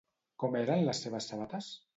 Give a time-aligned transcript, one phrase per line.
[0.43, 1.73] Com eren les seves sabates?